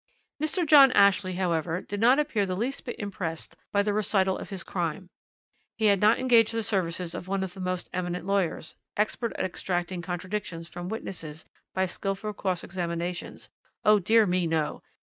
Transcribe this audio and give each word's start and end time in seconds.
"Mr. 0.41 0.65
John 0.65 0.91
Ashley, 0.93 1.33
however, 1.33 1.79
did 1.79 1.99
not 2.01 2.17
appear 2.17 2.47
the 2.47 2.55
least 2.55 2.85
bit 2.85 2.97
impressed 2.97 3.55
by 3.71 3.83
the 3.83 3.93
recital 3.93 4.35
of 4.35 4.49
his 4.49 4.63
crime. 4.63 5.11
He 5.77 5.85
had 5.85 6.01
not 6.01 6.17
engaged 6.17 6.55
the 6.55 6.63
services 6.63 7.13
of 7.13 7.27
one 7.27 7.43
of 7.43 7.53
the 7.53 7.59
most 7.59 7.87
eminent 7.93 8.25
lawyers, 8.25 8.75
expert 8.97 9.31
at 9.37 9.45
extracting 9.45 10.01
contradictions 10.01 10.67
from 10.67 10.89
witnesses 10.89 11.45
by 11.75 11.85
skilful 11.85 12.33
cross 12.33 12.63
examinations 12.63 13.51
oh, 13.85 13.99
dear 13.99 14.25
me, 14.25 14.47
no! 14.47 14.81